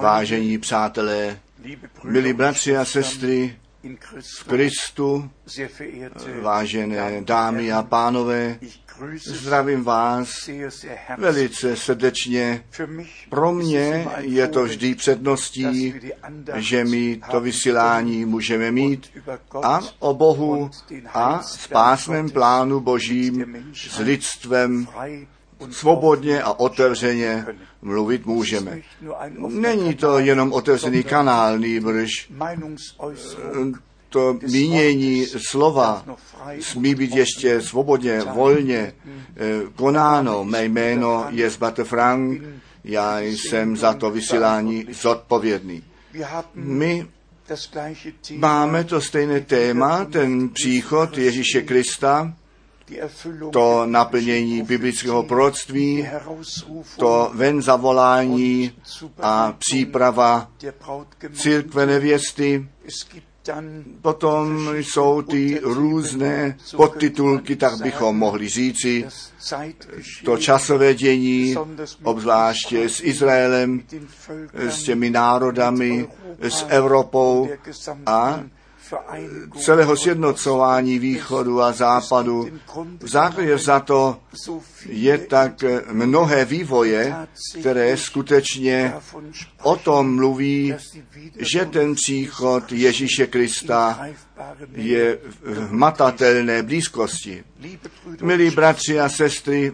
Vážení 0.00 0.58
přátelé, 0.58 1.38
milí 2.04 2.32
bratři 2.32 2.76
a 2.76 2.84
sestry 2.84 3.56
v 4.20 4.44
Kristu, 4.44 5.30
vážené 6.42 7.20
dámy 7.20 7.72
a 7.72 7.82
pánové, 7.82 8.58
zdravím 9.26 9.84
vás 9.84 10.50
velice 11.18 11.76
srdečně. 11.76 12.64
Pro 13.28 13.52
mě 13.52 14.08
je 14.18 14.48
to 14.48 14.64
vždy 14.64 14.94
předností, 14.94 15.94
že 16.54 16.84
my 16.84 17.20
to 17.30 17.40
vysílání 17.40 18.24
můžeme 18.24 18.70
mít 18.70 19.10
a 19.62 19.80
o 19.98 20.14
Bohu 20.14 20.70
a 21.14 21.42
spásném 21.42 22.30
plánu 22.30 22.80
Božím 22.80 23.64
s 23.74 23.98
lidstvem 23.98 24.88
svobodně 25.70 26.42
a 26.42 26.52
otevřeně 26.52 27.46
mluvit 27.82 28.26
můžeme. 28.26 28.80
Není 29.48 29.94
to 29.94 30.18
jenom 30.18 30.52
otevřený 30.52 31.02
kanál, 31.02 31.58
nýbrž 31.58 32.10
to 34.08 34.38
mínění 34.50 35.26
slova 35.50 36.04
smí 36.60 36.94
být 36.94 37.14
ještě 37.14 37.60
svobodně, 37.60 38.20
volně 38.20 38.92
konáno. 39.74 40.44
Mé 40.44 40.64
jméno 40.64 41.26
je 41.30 41.50
Zbate 41.50 41.84
Frank, 41.84 42.42
já 42.84 43.20
jsem 43.20 43.76
za 43.76 43.94
to 43.94 44.10
vysílání 44.10 44.86
zodpovědný. 44.92 45.82
My 46.54 47.06
máme 48.36 48.84
to 48.84 49.00
stejné 49.00 49.40
téma, 49.40 50.04
ten 50.04 50.48
příchod 50.48 51.18
Ježíše 51.18 51.62
Krista, 51.62 52.34
to 53.52 53.86
naplnění 53.86 54.62
biblického 54.62 55.22
proroctví, 55.22 56.08
to 56.96 57.30
ven 57.34 57.62
zavolání 57.62 58.72
a 59.20 59.52
příprava 59.58 60.50
církve 61.32 61.86
nevěsty. 61.86 62.68
Potom 64.02 64.68
jsou 64.76 65.22
ty 65.22 65.60
různé 65.62 66.56
podtitulky, 66.76 67.56
tak 67.56 67.80
bychom 67.82 68.18
mohli 68.18 68.48
říci, 68.48 69.06
to 70.24 70.36
časové 70.36 70.94
dění, 70.94 71.54
obzvláště 72.02 72.88
s 72.88 73.02
Izraelem, 73.02 73.82
s 74.54 74.82
těmi 74.82 75.10
národami, 75.10 76.08
s 76.40 76.66
Evropou 76.68 77.48
a 78.06 78.40
celého 79.60 79.96
sjednocování 79.96 80.98
východu 80.98 81.62
a 81.62 81.72
západu. 81.72 82.48
V 83.00 83.08
základě 83.08 83.58
za 83.58 83.80
to 83.80 84.16
je 84.86 85.18
tak 85.18 85.64
mnohé 85.92 86.44
vývoje, 86.44 87.14
které 87.60 87.96
skutečně 87.96 88.94
o 89.62 89.76
tom 89.76 90.14
mluví, 90.14 90.74
že 91.38 91.64
ten 91.64 91.94
příchod 91.94 92.72
Ježíše 92.72 93.26
Krista 93.26 94.08
je 94.74 95.18
v 95.42 95.72
matatelné 95.72 96.62
blízkosti. 96.62 97.44
Milí 98.22 98.50
bratři 98.50 99.00
a 99.00 99.08
sestry, 99.08 99.72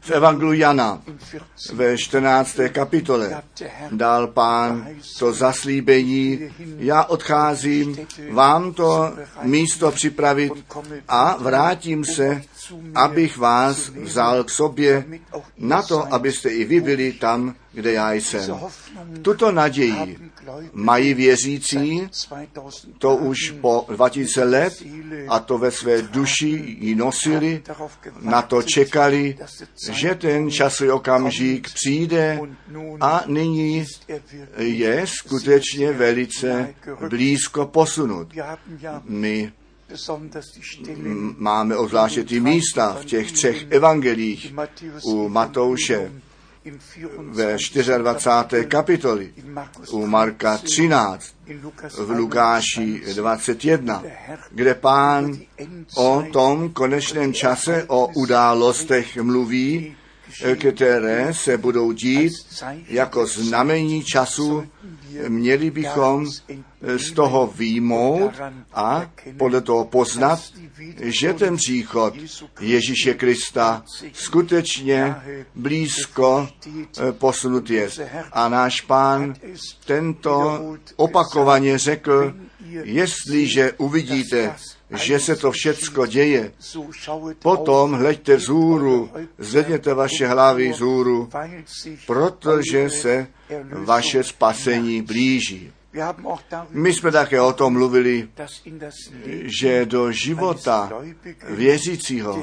v 0.00 0.10
Evangelu 0.10 0.52
Jana 0.52 1.02
ve 1.72 1.98
14. 1.98 2.56
kapitole 2.72 3.42
dal 3.90 4.26
pán 4.26 4.88
to 5.18 5.32
zaslíbení, 5.32 6.40
já 6.78 7.04
odcházím 7.04 7.96
vám 8.30 8.72
to 8.72 9.16
místo 9.42 9.90
připravit 9.90 10.52
a 11.08 11.36
vrátím 11.36 12.04
se, 12.04 12.42
abych 12.94 13.36
vás 13.36 13.88
vzal 13.88 14.44
k 14.44 14.50
sobě 14.50 15.04
na 15.58 15.82
to, 15.82 16.14
abyste 16.14 16.48
i 16.48 16.64
vy 16.64 16.80
byli 16.80 17.12
tam, 17.12 17.54
kde 17.72 17.92
já 17.92 18.12
jsem. 18.12 18.56
Tuto 19.22 19.52
naději 19.52 20.18
mají 20.72 21.14
věřící, 21.14 22.08
to 22.98 23.16
už 23.16 23.54
po 23.60 23.86
2000 23.90 24.44
let, 24.44 24.82
a 25.28 25.38
to 25.38 25.58
ve 25.58 25.70
své 25.70 26.02
duši 26.02 26.76
ji 26.78 26.94
nosili, 26.94 27.62
na 28.20 28.42
to 28.42 28.62
čekali, 28.62 29.38
že 29.90 30.14
ten 30.14 30.50
časový 30.50 30.90
okamžik 30.90 31.74
přijde 31.74 32.40
a 33.00 33.24
nyní 33.26 33.84
je 34.58 35.06
skutečně 35.06 35.92
velice 35.92 36.74
blízko 37.08 37.66
posunut. 37.66 38.28
My 39.04 39.52
máme 41.38 41.76
obzvláště 41.76 42.24
ty 42.24 42.40
místa 42.40 42.96
v 43.00 43.04
těch 43.04 43.32
třech 43.32 43.72
evangelích 43.72 44.54
u 45.04 45.28
Matouše 45.28 46.12
ve 47.18 47.56
24. 47.98 48.64
kapitoli, 48.64 49.32
u 49.90 50.06
Marka 50.06 50.58
13, 50.58 51.34
v 51.98 52.10
Lukáši 52.10 53.02
21, 53.14 54.02
kde 54.50 54.74
pán 54.74 55.38
o 55.96 56.24
tom 56.32 56.68
konečném 56.68 57.34
čase, 57.34 57.84
o 57.88 58.06
událostech 58.06 59.16
mluví, 59.16 59.96
které 60.58 61.34
se 61.34 61.58
budou 61.58 61.92
dít 61.92 62.32
jako 62.88 63.26
znamení 63.26 64.04
času, 64.04 64.64
měli 65.28 65.70
bychom 65.70 66.26
z 66.96 67.12
toho 67.12 67.52
výjmout 67.56 68.32
a 68.74 69.10
podle 69.38 69.60
toho 69.60 69.84
poznat, 69.84 70.40
že 71.00 71.32
ten 71.32 71.56
příchod 71.56 72.14
Ježíše 72.60 73.14
Krista 73.14 73.84
skutečně 74.12 75.14
blízko 75.54 76.48
posunut 77.12 77.70
je. 77.70 77.88
A 78.32 78.48
náš 78.48 78.80
pán 78.80 79.34
tento 79.86 80.64
opakovaně 80.96 81.78
řekl, 81.78 82.34
jestliže 82.82 83.72
uvidíte, 83.72 84.54
že 84.90 85.20
se 85.20 85.36
to 85.36 85.52
všecko 85.52 86.06
děje. 86.06 86.52
Potom 87.38 87.92
hleďte 87.92 88.36
vzhůru, 88.36 89.10
zvedněte 89.38 89.94
vaše 89.94 90.26
hlavy 90.26 90.72
vzhůru, 90.72 91.28
protože 92.06 92.90
se 92.90 93.26
vaše 93.72 94.24
spasení 94.24 95.02
blíží. 95.02 95.72
My 96.70 96.92
jsme 96.92 97.12
také 97.12 97.40
o 97.40 97.52
tom 97.52 97.72
mluvili, 97.72 98.28
že 99.60 99.86
do 99.86 100.12
života 100.12 100.92
věřícího 101.50 102.42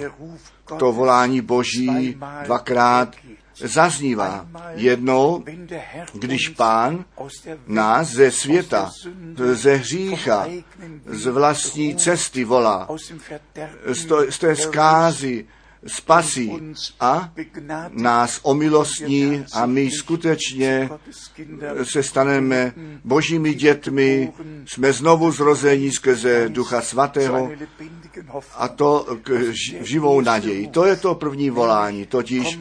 to 0.77 0.91
volání 0.91 1.41
Boží 1.41 2.17
dvakrát 2.43 3.15
zaznívá. 3.63 4.47
Jednou, 4.73 5.43
když 6.13 6.49
pán 6.49 7.05
nás 7.67 8.07
ze 8.07 8.31
světa, 8.31 8.91
ze 9.53 9.75
hřícha, 9.75 10.47
z 11.05 11.25
vlastní 11.25 11.95
cesty 11.95 12.43
volá, 12.43 12.87
z, 13.93 14.05
to, 14.05 14.31
z 14.31 14.39
té 14.39 14.55
zkázy, 14.55 15.45
spasí 15.87 16.51
a 16.99 17.31
nás 17.89 18.39
omilostní 18.43 19.45
a 19.53 19.65
my 19.65 19.91
skutečně 19.91 20.89
se 21.83 22.03
staneme 22.03 22.73
božími 23.03 23.53
dětmi, 23.53 24.33
jsme 24.65 24.93
znovu 24.93 25.31
zrození 25.31 25.91
skrze 25.91 26.49
Ducha 26.49 26.81
Svatého 26.81 27.51
a 28.55 28.67
to 28.67 29.17
k 29.21 29.53
živou 29.81 30.21
naději. 30.21 30.67
To 30.67 30.85
je 30.85 30.95
to 30.95 31.15
první 31.15 31.49
volání, 31.49 32.05
totiž 32.05 32.59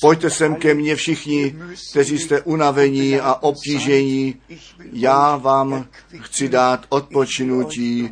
pojďte 0.00 0.30
sem 0.30 0.54
ke 0.54 0.74
mně 0.74 0.96
všichni, 0.96 1.56
kteří 1.90 2.18
jste 2.18 2.40
unavení 2.40 3.20
a 3.20 3.34
obtížení, 3.34 4.34
já 4.92 5.36
vám 5.36 5.86
chci 6.20 6.48
dát 6.48 6.86
odpočinutí, 6.88 8.10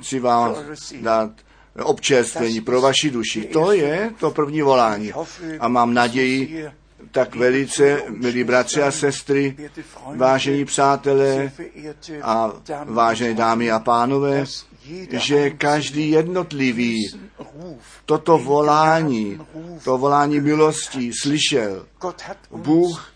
chci 0.00 0.20
vám 0.20 0.54
dát 1.00 1.30
občerstvení 1.80 2.60
pro 2.60 2.80
vaši 2.80 3.10
duši. 3.10 3.44
To 3.44 3.72
je 3.72 4.10
to 4.20 4.30
první 4.30 4.62
volání. 4.62 5.12
A 5.60 5.68
mám 5.68 5.94
naději, 5.94 6.66
tak 7.10 7.36
velice, 7.36 8.02
milí 8.08 8.44
bratři 8.44 8.82
a 8.82 8.90
sestry, 8.90 9.56
vážení 10.16 10.64
přátelé 10.64 11.52
a 12.22 12.52
vážené 12.84 13.34
dámy 13.34 13.70
a 13.70 13.78
pánové, 13.78 14.44
že 15.10 15.50
každý 15.50 16.10
jednotlivý 16.10 17.12
toto 18.06 18.38
volání, 18.38 19.40
to 19.84 19.98
volání 19.98 20.40
milostí 20.40 21.12
slyšel. 21.22 21.86
Bůh 22.50 23.12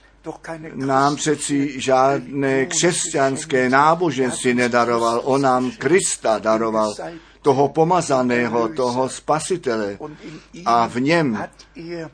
nám 0.74 1.16
přeci 1.16 1.80
žádné 1.80 2.66
křesťanské 2.66 3.68
náboženství 3.68 4.54
nedaroval, 4.54 5.20
on 5.24 5.42
nám 5.42 5.70
Krista 5.70 6.38
daroval 6.38 6.94
toho 7.44 7.68
pomazaného, 7.68 8.68
toho 8.68 9.08
spasitele. 9.08 9.98
A 10.64 10.88
v 10.88 11.00
něm 11.00 11.44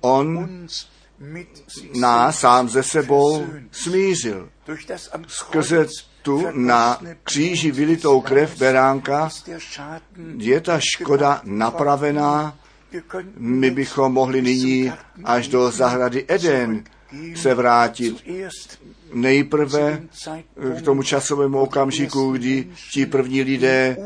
on 0.01 0.49
nás 2.01 2.39
sám 2.39 2.69
ze 2.69 2.83
sebou 2.83 3.47
smířil. 3.71 4.49
Skrze 5.29 5.87
tu 6.23 6.47
na 6.53 6.99
kříži 7.25 7.71
vylitou 7.71 8.21
krev 8.21 8.59
beránka 8.59 9.29
je 10.37 10.61
ta 10.61 10.81
škoda 10.81 11.41
napravená. 11.45 12.59
My 13.37 13.71
bychom 13.71 14.13
mohli 14.13 14.43
nyní 14.43 14.93
až 15.25 15.49
do 15.49 15.71
zahrady 15.71 16.25
Eden 16.29 16.85
se 17.37 17.55
vrátit. 17.55 18.25
Nejprve 19.13 20.03
k 20.79 20.83
tomu 20.83 21.03
časovému 21.03 21.59
okamžiku, 21.59 22.33
kdy 22.33 22.71
ti 22.93 23.07
první 23.07 23.43
lidé 23.43 23.97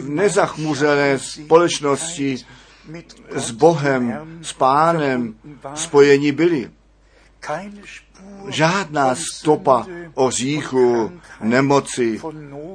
v 0.00 0.08
nezachmuřené 0.08 1.18
společnosti 1.18 2.36
s 3.30 3.50
Bohem, 3.50 4.38
s 4.42 4.52
Pánem 4.52 5.34
spojení 5.74 6.32
byli. 6.32 6.70
Žádná 8.48 9.14
stopa 9.14 9.86
o 10.14 10.30
říchu, 10.30 11.12
nemoci 11.40 12.20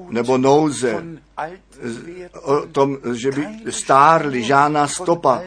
nebo 0.10 0.38
nouze, 0.38 1.04
o 2.42 2.62
tom, 2.62 2.98
že 3.14 3.32
by 3.32 3.48
stárli, 3.70 4.44
žádná 4.44 4.88
stopa 4.88 5.42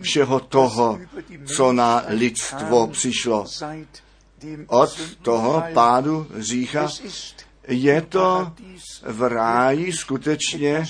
všeho 0.00 0.40
toho, 0.40 1.00
co 1.56 1.72
na 1.72 2.04
lidstvo 2.08 2.86
přišlo. 2.86 3.44
Od 4.66 5.00
toho 5.22 5.64
pádu 5.74 6.26
řícha 6.38 6.88
je 7.68 8.00
to 8.02 8.52
v 9.02 9.28
ráji 9.28 9.92
skutečně, 9.92 10.84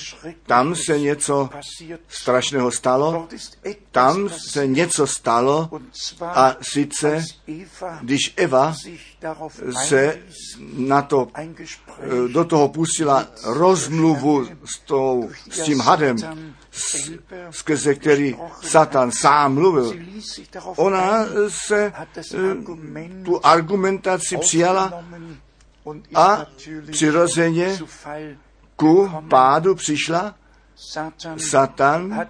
tam 0.47 0.75
se 0.75 0.99
něco 0.99 1.49
strašného 2.09 2.71
stalo, 2.71 3.29
tam 3.91 4.29
se 4.29 4.67
něco 4.67 5.07
stalo 5.07 5.71
a 6.23 6.57
sice, 6.63 7.25
když 8.01 8.35
Eva 8.37 8.75
se 9.87 10.19
na 10.77 11.03
to, 11.03 11.29
do 12.33 12.45
toho 12.45 12.69
pustila 12.69 13.27
rozmluvu 13.45 14.49
s, 14.65 14.79
tou, 14.79 15.31
s 15.51 15.61
tím 15.61 15.81
hadem, 15.81 16.17
skrze 17.51 17.95
který 17.95 18.37
Satan 18.63 19.11
sám 19.13 19.55
mluvil. 19.55 19.95
Ona 20.77 21.27
se 21.49 21.93
tu 23.25 23.47
argumentaci 23.47 24.37
přijala 24.37 25.05
a 26.15 26.47
přirozeně 26.91 27.79
ku 28.77 29.11
pádu 29.31 29.75
přišla 29.75 30.35
Satan 31.37 32.29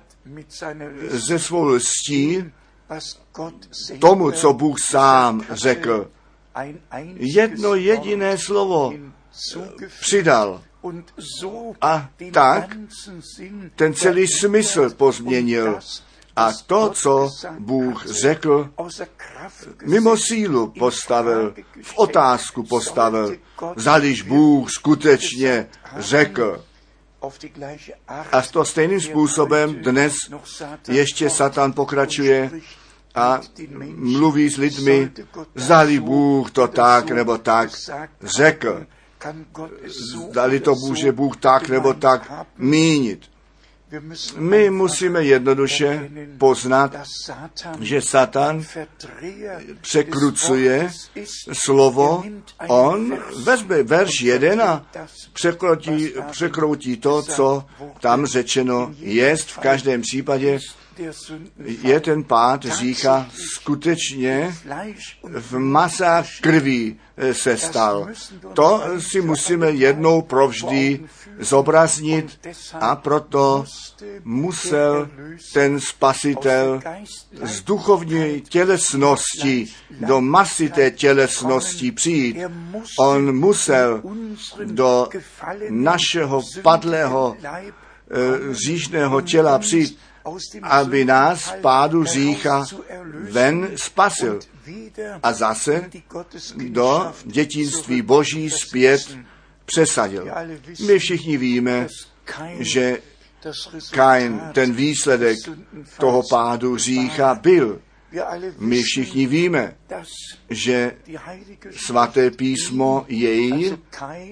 ze 1.08 1.38
svou 1.38 1.64
lstí 1.64 2.44
tomu, 4.00 4.30
co 4.30 4.52
Bůh 4.52 4.80
sám 4.80 5.42
řekl. 5.50 6.10
Jedno 7.16 7.74
jediné 7.74 8.38
slovo 8.38 8.92
přidal. 10.00 10.62
A 11.80 12.10
tak 12.32 12.76
ten 13.74 13.94
celý 13.94 14.28
smysl 14.28 14.90
pozměnil. 14.90 15.78
A 16.36 16.52
to, 16.66 16.90
co 16.90 17.30
Bůh 17.58 18.06
řekl, 18.06 18.70
mimo 19.84 20.16
sílu 20.16 20.72
postavil, 20.78 21.54
v 21.82 21.98
otázku 21.98 22.62
postavil, 22.62 23.36
zaliž 23.76 24.22
Bůh 24.22 24.70
skutečně 24.70 25.66
řekl. 25.96 26.64
A 28.32 28.42
to 28.42 28.64
stejným 28.64 29.00
způsobem 29.00 29.74
dnes 29.74 30.14
ještě 30.88 31.30
Satan 31.30 31.72
pokračuje 31.72 32.50
a 33.14 33.40
mluví 33.94 34.50
s 34.50 34.56
lidmi, 34.56 35.12
zdali 35.54 36.00
Bůh 36.00 36.50
to 36.50 36.68
tak 36.68 37.10
nebo 37.10 37.38
tak 37.38 37.70
řekl. 38.22 38.86
Zdali 40.30 40.60
to 40.60 40.74
může 40.74 41.12
Bůh 41.12 41.36
tak 41.36 41.68
nebo 41.68 41.94
tak 41.94 42.32
mínit. 42.58 43.35
My 44.38 44.70
musíme 44.70 45.24
jednoduše 45.24 46.10
poznat, 46.38 46.96
že 47.80 48.02
Satan 48.02 48.64
překrucuje 49.80 50.90
slovo, 51.52 52.24
on 52.68 53.18
vezme 53.44 53.82
verš 53.82 54.20
jeden 54.20 54.62
a 54.62 54.86
překroutí, 55.32 56.12
překroutí 56.30 56.96
to, 56.96 57.22
co 57.22 57.64
tam 58.00 58.26
řečeno 58.26 58.94
je. 58.98 59.36
V 59.36 59.58
každém 59.58 60.02
případě 60.02 60.58
je 61.82 62.00
ten 62.00 62.24
pád 62.24 62.64
řícha 62.64 63.28
skutečně 63.52 64.56
v 65.24 65.58
masách 65.58 66.26
krví 66.40 67.00
se 67.32 67.56
stal. 67.56 68.08
To 68.54 68.82
si 68.98 69.20
musíme 69.20 69.70
jednou 69.70 70.22
provždy 70.22 71.00
zobraznit 71.38 72.49
a 72.80 72.96
proto 72.96 73.64
musel 74.25 75.08
ten 75.52 75.80
spasitel 75.80 76.80
z 77.42 77.62
duchovní 77.62 78.40
tělesnosti 78.40 79.66
do 79.90 80.20
masy 80.20 80.68
té 80.68 80.90
tělesnosti 80.90 81.92
přijít. 81.92 82.37
On 82.99 83.37
musel 83.37 84.02
do 84.64 85.08
našeho 85.70 86.42
padlého 86.62 87.37
říšného 88.50 89.20
těla 89.20 89.58
přijít, 89.58 89.99
aby 90.62 91.04
nás 91.04 91.54
pádu 91.61 92.04
řícha 92.04 92.64
ven 93.30 93.68
spasil 93.76 94.40
a 95.22 95.32
zase 95.32 95.90
do 96.68 97.12
dětinství 97.25 98.02
Boží 98.02 98.50
zpět 98.50 99.18
přesadil. 99.66 100.28
My 100.87 100.99
všichni 100.99 101.37
víme, 101.37 101.87
že 102.58 102.99
Kain, 103.90 104.40
ten 104.52 104.73
výsledek 104.73 105.38
toho 105.99 106.23
pádu 106.30 106.76
řícha 106.76 107.35
byl. 107.35 107.80
My 108.58 108.82
všichni 108.82 109.26
víme, 109.26 109.76
že 110.50 110.92
svaté 111.70 112.30
písmo 112.30 113.04
jej, 113.08 113.76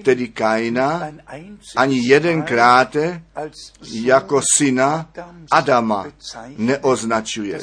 tedy 0.03 0.27
Kaina, 0.27 1.11
ani 1.75 2.07
jedenkrát 2.07 2.95
jako 3.91 4.41
syna 4.55 5.09
Adama 5.51 6.07
neoznačuje. 6.57 7.59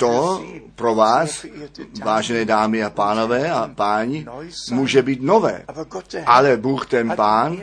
To 0.00 0.44
pro 0.74 0.94
vás, 0.94 1.46
vážené 2.04 2.44
dámy 2.44 2.84
a 2.84 2.90
pánové 2.90 3.50
a 3.50 3.70
páni, 3.74 4.26
může 4.70 5.02
být 5.02 5.22
nové. 5.22 5.64
Ale 6.26 6.56
Bůh 6.56 6.86
ten 6.86 7.12
pán 7.16 7.56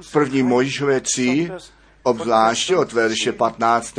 v 0.00 0.12
první 0.12 0.42
Mojžové 0.42 1.00
3, 1.00 1.50
obzvláště 2.02 2.76
od 2.76 2.92
verše 2.92 3.32
15 3.32 3.98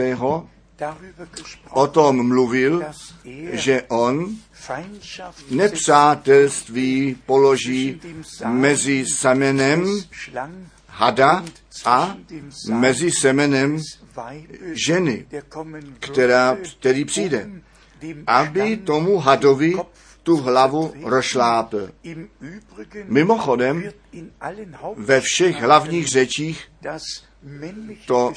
o 1.70 1.88
tom 1.88 2.28
mluvil, 2.28 2.84
že 3.52 3.82
on 3.82 4.28
nepřátelství 5.50 7.18
položí 7.26 8.02
mezi 8.46 9.06
semenem 9.06 9.86
hada 10.88 11.44
a 11.86 12.16
mezi 12.70 13.12
semenem 13.12 13.80
ženy, 14.86 15.26
která, 16.00 16.58
který 16.80 17.06
přijde, 17.06 17.50
aby 18.28 18.78
tomu 18.78 19.18
hadovi 19.18 19.76
tu 20.24 20.38
hlavu 20.38 20.94
rozšlápl. 21.04 21.90
Mimochodem, 23.06 23.84
ve 24.96 25.22
všech 25.22 25.62
hlavních 25.62 26.08
řečích 26.08 26.68
to, 28.06 28.34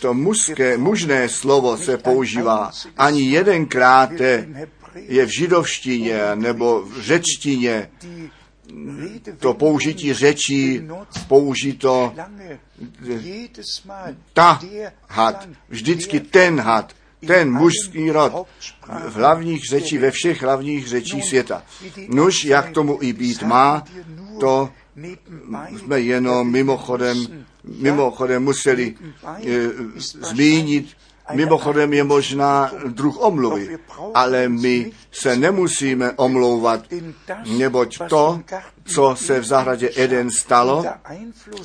to 0.00 0.14
mužské, 0.14 0.76
mužné 0.78 1.28
slovo 1.28 1.76
se 1.76 1.98
používá. 1.98 2.70
Ani 2.96 3.22
jedenkrát 3.22 4.10
je 4.94 5.26
v 5.26 5.30
židovštině 5.38 6.20
nebo 6.34 6.82
v 6.82 7.00
řečtině. 7.00 7.90
To 9.38 9.54
použití 9.54 10.14
řečí 10.14 10.82
použito 11.28 12.14
ta 14.32 14.60
had, 15.08 15.48
vždycky 15.68 16.20
ten 16.20 16.60
had, 16.60 16.94
ten 17.26 17.52
mužský 17.52 18.10
rod 18.10 18.46
v 19.08 19.14
hlavních 19.14 19.64
řečí, 19.70 19.98
ve 19.98 20.10
všech 20.10 20.42
hlavních 20.42 20.88
řečí 20.88 21.22
světa. 21.22 21.62
Nuž, 22.08 22.44
jak 22.44 22.70
tomu 22.70 22.98
i 23.00 23.12
být 23.12 23.42
má, 23.42 23.84
to 24.40 24.68
jsme 25.78 26.00
jenom 26.00 26.50
mimochodem, 26.50 27.44
mimochodem 27.64 28.44
museli 28.44 28.94
e, 29.24 29.68
zmínit, 30.02 30.86
Mimochodem 31.32 31.92
je 31.92 32.04
možná 32.04 32.72
druh 32.86 33.20
omluvy, 33.20 33.78
ale 34.14 34.48
my 34.48 34.92
se 35.14 35.36
nemusíme 35.36 36.12
omlouvat, 36.12 36.84
neboť 37.58 37.98
to, 38.08 38.40
co 38.84 39.16
se 39.16 39.40
v 39.40 39.44
zahradě 39.44 39.90
Eden 39.96 40.30
stalo, 40.30 40.84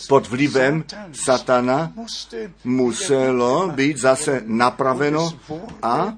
pod 0.08 0.27
vlivem 0.27 0.84
satana, 1.12 1.94
muselo 2.63 3.68
být 3.68 3.98
zase 3.98 4.41
napraveno 4.46 5.34
a 5.82 6.13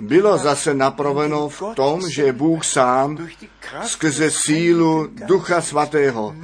bylo 0.00 0.38
zase 0.38 0.74
napraveno 0.74 1.48
v 1.48 1.62
tom, 1.74 2.00
že 2.10 2.32
Bůh 2.32 2.64
sám 2.64 3.28
skrze 3.82 4.30
sílu 4.30 5.08
Ducha 5.26 5.60
Svatého 5.60 6.34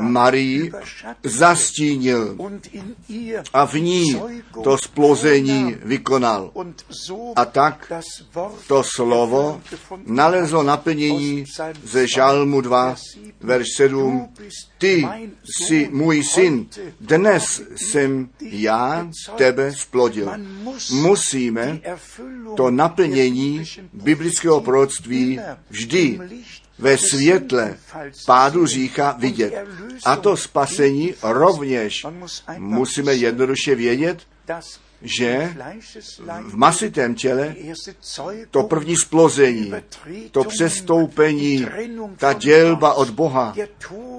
Marii 0.00 0.72
zastínil 1.22 2.36
a 3.52 3.66
v 3.66 3.74
ní 3.74 4.22
to 4.64 4.78
splození 4.78 5.76
vykonal. 5.82 6.50
A 7.36 7.44
tak 7.44 7.92
to 8.66 8.82
slovo 8.82 9.60
nalezlo 10.06 10.62
naplnění 10.62 11.44
ze 11.84 12.06
Žalmu 12.08 12.60
2, 12.60 12.94
verš 13.40 13.66
7. 13.76 14.28
Ty 14.78 15.08
jsi 15.44 15.88
můj 15.92 16.24
syn, 16.24 16.66
dnes 17.00 17.62
jsem 17.76 18.28
já 18.40 19.08
tebe 19.36 19.72
splodil. 19.72 20.32
Musíme 20.92 21.80
to 22.56 22.70
naplnění 22.70 23.64
biblického 23.92 24.60
proroctví 24.60 25.40
vždy 25.70 26.20
ve 26.78 26.98
světle 26.98 27.78
pádu 28.26 28.66
řícha 28.66 29.12
vidět. 29.18 29.66
A 30.04 30.16
to 30.16 30.36
spasení 30.36 31.14
rovněž 31.22 32.06
musíme 32.58 33.14
jednoduše 33.14 33.74
vědět, 33.74 34.22
že 35.02 35.56
v 36.48 36.54
masitém 36.54 37.14
těle 37.14 37.54
to 38.50 38.62
první 38.62 38.96
splození, 38.96 39.72
to 40.30 40.44
přestoupení, 40.44 41.66
ta 42.16 42.32
dělba 42.32 42.92
od 42.94 43.10
Boha, 43.10 43.54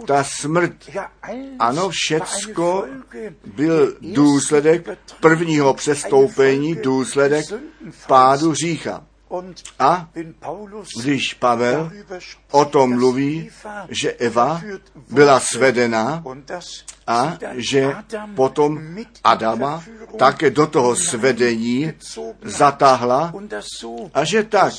ta 0.06 0.24
smrt, 0.24 0.74
ano, 1.60 1.90
všecko 1.90 2.86
byl 3.56 3.98
důsledek 4.02 4.90
prvního 5.20 5.74
přestoupení, 5.74 6.76
důsledek 6.76 7.46
pádu 8.08 8.54
řícha. 8.54 9.06
A 9.80 10.10
když 11.02 11.34
Pavel 11.34 11.92
o 12.52 12.66
tom 12.66 12.90
mluví, 12.90 13.50
že 13.90 14.12
Eva 14.12 14.62
byla 15.10 15.40
svedena 15.40 16.24
a 17.08 17.38
že 17.54 17.96
potom 18.36 18.80
Adama 19.24 19.84
také 20.18 20.50
do 20.50 20.68
toho 20.68 20.96
svedení 20.96 21.94
zatáhla 22.42 23.34
a 24.14 24.24
že 24.24 24.44
tak 24.44 24.74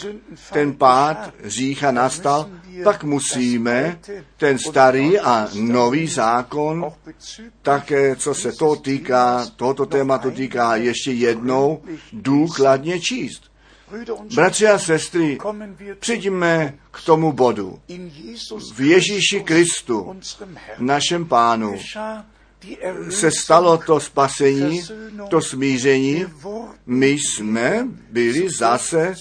ten 0.52 0.73
pád 0.73 1.34
řícha 1.44 1.90
nastal, 1.90 2.50
tak 2.84 3.04
musíme 3.04 3.99
ten 4.37 4.58
starý 4.58 5.18
a 5.20 5.49
nový 5.54 6.06
zákon, 6.06 6.92
také 7.62 8.16
co 8.16 8.34
se 8.34 8.52
to 8.52 8.76
týká, 8.76 9.46
tohoto 9.56 9.87
tématu 9.87 10.30
týká, 10.30 10.76
ještě 10.76 11.12
jednou 11.12 11.82
důkladně 12.12 13.00
číst. 13.00 13.53
Bratři 14.34 14.66
a 14.66 14.78
sestry, 14.78 15.38
přijďme 16.00 16.74
k 16.90 17.02
tomu 17.04 17.32
bodu. 17.32 17.78
V 18.74 18.80
Ježíši 18.80 19.40
Kristu, 19.40 20.16
našem 20.78 21.26
pánu, 21.26 21.78
se 23.10 23.30
stalo 23.30 23.78
to 23.78 24.00
spasení, 24.00 24.82
to 25.28 25.40
smíření, 25.40 26.26
my 26.86 27.08
jsme 27.08 27.88
byli 28.10 28.48
zase 28.58 29.14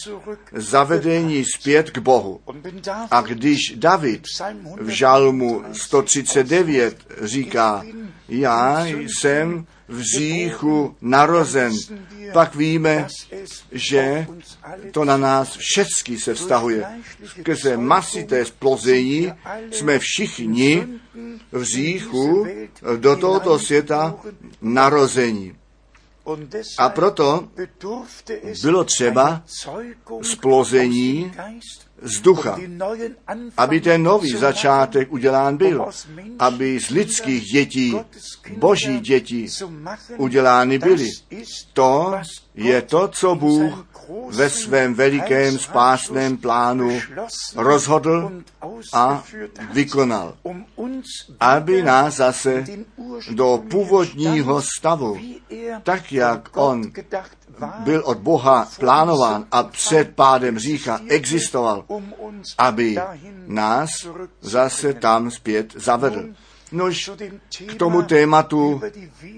zavedeni 0.54 1.46
zpět 1.56 1.92
k 1.92 1.98
Bohu. 1.98 2.40
A 3.12 3.22
když 3.22 3.60
David 3.76 4.24
v 4.82 4.90
žalmu 4.90 5.64
139 5.74 6.98
říká, 7.22 7.84
já 8.30 8.86
jsem 8.86 9.66
v 9.88 10.02
říchu 10.02 10.96
narozen, 11.02 11.74
pak 12.34 12.56
víme, 12.56 13.08
že 13.72 14.28
to 14.92 15.06
na 15.06 15.18
nás 15.18 15.58
všechny 15.58 16.20
se 16.20 16.34
vztahuje. 16.34 16.86
Skrze 17.26 17.78
masité 17.78 18.46
splození 18.46 19.34
jsme 19.72 20.00
všichni 20.00 20.88
v 21.52 21.64
říchu 21.64 22.48
do 22.98 23.16
tohoto 23.16 23.60
světa 23.60 24.16
narození. 24.62 25.56
A 26.78 26.90
proto 26.90 27.48
bylo 28.62 28.84
třeba 28.84 29.44
splození 30.22 31.32
z 32.02 32.22
ducha, 32.22 32.60
aby 33.58 33.82
ten 33.82 34.04
nový 34.04 34.32
začátek 34.32 35.12
udělán 35.12 35.58
byl, 35.58 35.86
aby 36.40 36.80
z 36.80 36.90
lidských 36.90 37.44
dětí, 37.44 37.96
boží 38.58 39.00
děti 39.00 39.48
udělány 40.18 40.80
byly. 40.80 41.10
To 41.74 42.16
je 42.56 42.82
to, 42.82 43.08
co 43.08 43.36
Bůh 43.36 43.86
ve 44.30 44.50
svém 44.50 44.94
velikém 44.94 45.60
spásném 45.60 46.38
plánu 46.38 47.00
rozhodl 47.56 48.32
a 48.94 49.24
vykonal, 49.72 50.34
aby 51.40 51.84
nás 51.84 52.16
zase 52.16 52.66
do 53.32 53.64
původního 53.70 54.62
stavu, 54.62 55.18
tak 55.84 56.12
jak 56.12 56.50
on 56.58 56.92
byl 57.80 58.02
od 58.06 58.18
Boha 58.18 58.68
plánován 58.80 59.46
a 59.52 59.64
před 59.64 60.16
pádem 60.16 60.60
řícha 60.60 61.00
existoval, 61.08 61.86
aby 62.58 62.98
nás 63.48 63.90
zase 64.42 64.94
tam 64.94 65.32
zpět 65.32 65.74
zavedl. 65.76 66.26
Nož 66.74 67.12
k 67.68 67.76
tomu 67.76 68.02
tématu 68.02 68.82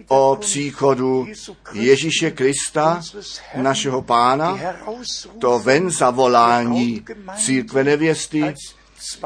o 0.08 0.38
příchodu 0.40 1.28
Ježíše 1.74 2.32
Krista, 2.32 3.02
našeho 3.56 4.02
pána, 4.02 4.60
to 5.40 5.60
ven 5.60 5.90
zavolání 5.90 7.06
církve 7.36 7.84
nevěsty, 7.84 8.54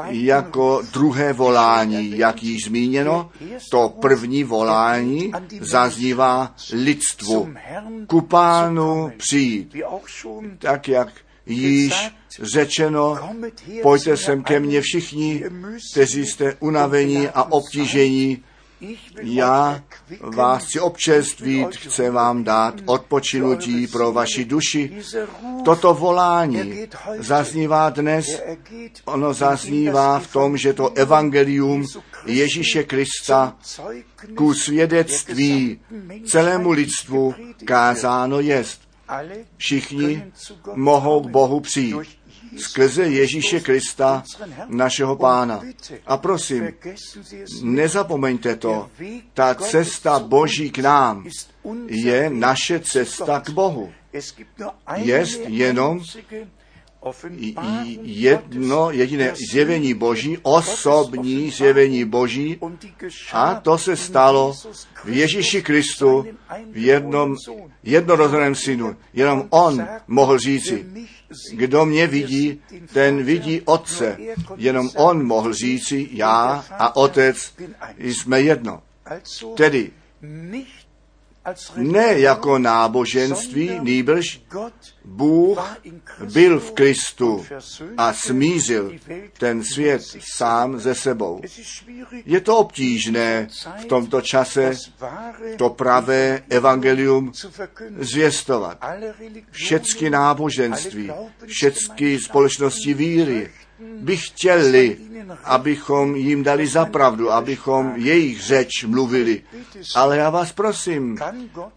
jako 0.06 0.82
druhé 0.92 1.32
volání, 1.32 2.18
jak 2.18 2.42
již 2.42 2.64
zmíněno, 2.64 3.30
to 3.70 3.88
první 4.00 4.44
volání 4.44 5.32
zaznívá 5.60 6.54
lidstvu, 6.72 7.54
ku 8.06 8.20
pánu 8.20 9.12
přijít, 9.16 9.76
tak 10.58 10.88
jak 10.88 11.08
již 11.50 12.10
řečeno, 12.42 13.18
pojďte 13.82 14.16
sem 14.16 14.42
ke 14.42 14.60
mně 14.60 14.80
všichni, 14.80 15.44
kteří 15.92 16.26
jste 16.26 16.56
unavení 16.60 17.28
a 17.28 17.42
obtížení, 17.42 18.42
já 19.22 19.82
vás 20.20 20.64
chci 20.64 20.80
občerstvít, 20.80 21.76
chci 21.76 22.10
vám 22.10 22.44
dát 22.44 22.74
odpočinutí 22.86 23.86
pro 23.86 24.12
vaši 24.12 24.44
duši. 24.44 25.02
Toto 25.64 25.94
volání 25.94 26.86
zaznívá 27.18 27.90
dnes, 27.90 28.26
ono 29.04 29.34
zaznívá 29.34 30.18
v 30.18 30.32
tom, 30.32 30.56
že 30.56 30.72
to 30.72 30.92
evangelium 30.94 31.84
Ježíše 32.26 32.84
Krista 32.84 33.56
ku 34.34 34.54
svědectví 34.54 35.80
celému 36.26 36.70
lidstvu 36.70 37.34
kázáno 37.64 38.40
jest. 38.40 38.89
Všichni 39.56 40.24
mohou 40.74 41.20
k 41.20 41.30
Bohu 41.30 41.60
přijít 41.60 42.20
skrze 42.56 43.02
Ježíše 43.02 43.60
Krista, 43.60 44.24
našeho 44.68 45.16
pána. 45.16 45.60
A 46.06 46.16
prosím, 46.16 46.68
nezapomeňte 47.62 48.56
to, 48.56 48.90
ta 49.34 49.54
cesta 49.54 50.18
Boží 50.18 50.70
k 50.70 50.78
nám 50.78 51.26
je 51.86 52.30
naše 52.30 52.80
cesta 52.80 53.40
k 53.40 53.50
Bohu. 53.50 53.92
Je 54.96 55.26
jenom 55.46 56.00
jedno 58.02 58.90
jediné 58.90 59.32
zjevení 59.50 59.94
Boží, 59.94 60.38
osobní 60.42 61.50
zjevení 61.50 62.04
Boží 62.04 62.60
a 63.32 63.54
to 63.54 63.78
se 63.78 63.96
stalo 63.96 64.54
v 65.04 65.08
Ježíši 65.08 65.62
Kristu 65.62 66.26
v 66.70 66.76
jednom 66.76 67.36
jednorozeném 67.82 68.54
synu. 68.54 68.96
Jenom 69.12 69.46
on 69.50 69.86
mohl 70.08 70.38
říci, 70.38 70.86
kdo 71.52 71.86
mě 71.86 72.06
vidí, 72.06 72.60
ten 72.92 73.22
vidí 73.22 73.60
Otce. 73.60 74.16
Jenom 74.56 74.90
on 74.96 75.26
mohl 75.26 75.52
říci, 75.52 76.08
já 76.12 76.64
a 76.70 76.96
Otec 76.96 77.54
jsme 77.98 78.40
jedno. 78.40 78.82
Tedy 79.56 79.90
ne 81.76 82.18
jako 82.18 82.58
náboženství, 82.58 83.78
nýbrž 83.82 84.42
Bůh 85.04 85.80
byl 86.24 86.60
v 86.60 86.72
Kristu 86.72 87.46
a 87.96 88.12
smířil 88.12 88.92
ten 89.38 89.64
svět 89.64 90.02
sám 90.36 90.78
ze 90.78 90.94
sebou. 90.94 91.40
Je 92.24 92.40
to 92.40 92.56
obtížné 92.56 93.48
v 93.80 93.84
tomto 93.84 94.20
čase 94.20 94.72
to 95.56 95.70
pravé 95.70 96.42
evangelium 96.48 97.32
zvěstovat. 97.98 98.78
Všecky 99.50 100.10
náboženství, 100.10 101.10
všecky 101.46 102.18
společnosti 102.18 102.94
víry 102.94 103.50
by 104.00 104.16
chtěli, 104.16 104.96
abychom 105.44 106.16
jim 106.16 106.42
dali 106.42 106.66
zapravdu, 106.66 107.32
abychom 107.32 107.92
jejich 107.96 108.42
řeč 108.42 108.84
mluvili. 108.86 109.42
Ale 109.94 110.16
já 110.16 110.30
vás 110.30 110.52
prosím, 110.52 111.18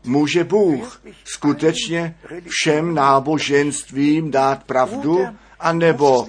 může 0.03 0.43
Bůh 0.43 1.01
skutečně 1.23 2.15
všem 2.47 2.95
náboženstvím 2.95 4.31
dát 4.31 4.63
pravdu, 4.63 5.27
anebo 5.59 6.27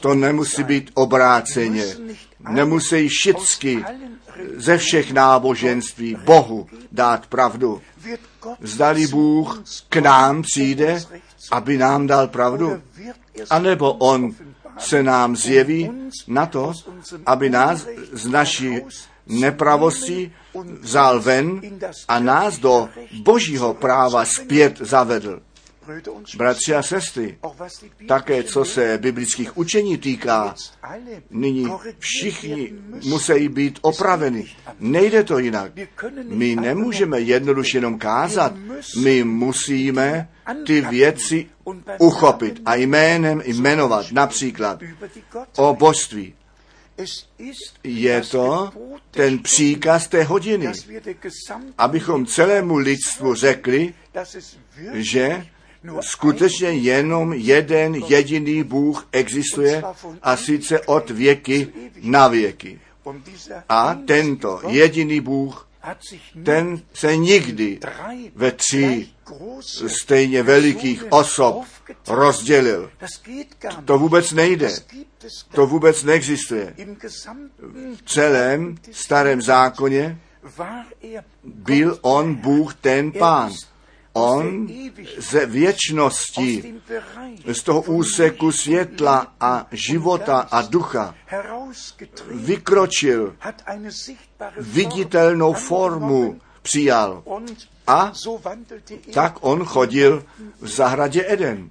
to 0.00 0.14
nemusí 0.14 0.64
být 0.64 0.90
obráceně. 0.94 1.84
Nemusí 2.48 3.08
všichni 3.08 3.84
ze 4.56 4.78
všech 4.78 5.12
náboženství 5.12 6.16
Bohu 6.24 6.66
dát 6.92 7.26
pravdu. 7.26 7.82
Zdali 8.60 9.06
Bůh 9.06 9.62
k 9.88 9.96
nám 9.96 10.42
přijde, 10.42 11.02
aby 11.50 11.78
nám 11.78 12.06
dal 12.06 12.28
pravdu, 12.28 12.82
anebo 13.50 13.92
On 13.92 14.34
se 14.80 15.02
nám 15.02 15.36
zjeví 15.36 15.90
na 16.26 16.46
to, 16.46 16.72
aby 17.26 17.50
nás 17.50 17.86
z 18.12 18.26
naší 18.26 18.80
nepravosti 19.26 20.32
vzal 20.80 21.20
ven 21.20 21.60
a 22.08 22.20
nás 22.20 22.58
do 22.58 22.88
božího 23.22 23.74
práva 23.74 24.24
zpět 24.24 24.78
zavedl. 24.80 25.40
Bratři 26.36 26.74
a 26.74 26.82
sestry, 26.82 27.38
také 28.08 28.42
co 28.42 28.64
se 28.64 28.98
biblických 28.98 29.58
učení 29.58 29.98
týká, 29.98 30.54
nyní 31.30 31.68
všichni 31.98 32.72
musí 33.04 33.48
být 33.48 33.78
opraveni. 33.82 34.46
Nejde 34.80 35.24
to 35.24 35.38
jinak. 35.38 35.72
My 36.28 36.56
nemůžeme 36.56 37.20
jednoduše 37.20 37.76
jenom 37.76 37.98
kázat, 37.98 38.52
my 39.02 39.24
musíme 39.24 40.28
ty 40.66 40.80
věci 40.80 41.46
uchopit 41.98 42.62
a 42.66 42.74
jménem 42.74 43.42
jmenovat. 43.44 44.06
Například 44.12 44.80
o 45.56 45.74
božství. 45.74 46.34
Je 47.84 48.20
to 48.20 48.72
ten 49.10 49.38
příkaz 49.38 50.08
té 50.08 50.24
hodiny, 50.24 50.72
abychom 51.78 52.26
celému 52.26 52.76
lidstvu 52.76 53.34
řekli, 53.34 53.94
že 54.92 55.46
skutečně 56.00 56.68
jenom 56.68 57.32
jeden 57.32 57.94
jediný 57.94 58.62
Bůh 58.62 59.08
existuje 59.12 59.82
a 60.22 60.36
sice 60.36 60.80
od 60.80 61.10
věky 61.10 61.68
na 62.02 62.28
věky. 62.28 62.80
A 63.68 63.94
tento 63.94 64.60
jediný 64.68 65.20
Bůh, 65.20 65.68
ten 66.44 66.82
se 66.94 67.16
nikdy 67.16 67.80
ve 68.34 68.52
tří 68.52 69.14
stejně 69.86 70.42
velikých 70.42 71.04
osob 71.10 71.64
rozdělil. 72.08 72.90
To 73.84 73.98
vůbec 73.98 74.32
nejde. 74.32 74.70
To 75.54 75.66
vůbec 75.66 76.04
neexistuje. 76.04 76.74
V 77.96 78.02
celém 78.06 78.74
starém 78.90 79.42
zákoně 79.42 80.18
byl 81.44 81.98
on 82.02 82.34
Bůh 82.34 82.74
ten 82.74 83.12
pán. 83.12 83.52
On 84.12 84.68
ze 85.18 85.46
věčnosti, 85.46 86.74
z 87.52 87.62
toho 87.62 87.82
úseku 87.82 88.52
světla 88.52 89.32
a 89.40 89.66
života 89.72 90.38
a 90.50 90.62
ducha 90.62 91.14
vykročil, 92.30 93.36
viditelnou 94.58 95.52
formu 95.52 96.40
přijal. 96.62 97.22
A 97.86 98.12
tak 99.12 99.36
on 99.40 99.64
chodil 99.64 100.24
v 100.60 100.68
zahradě 100.68 101.24
Eden. 101.28 101.70